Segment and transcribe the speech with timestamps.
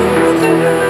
[0.00, 0.89] the road.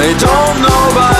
[0.00, 1.17] I don't know about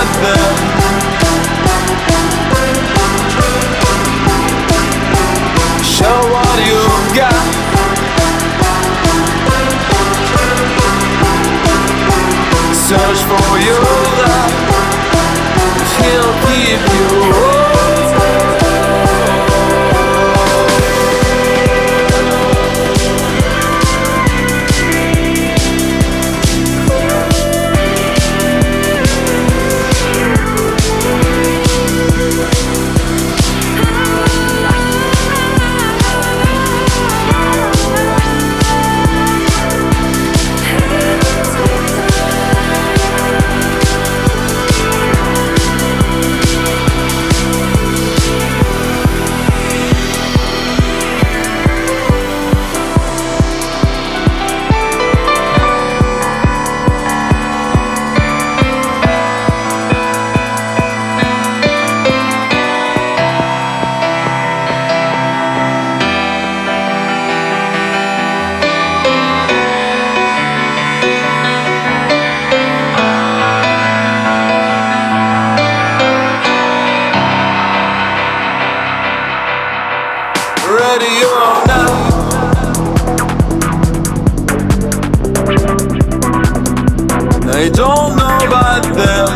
[87.51, 89.29] I don't know about them.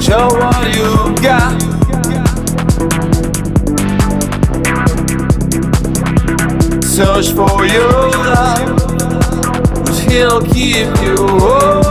[0.00, 0.90] Show what you
[1.22, 1.60] got?
[6.84, 8.76] Search for your love
[9.84, 11.85] But he'll keep you Ready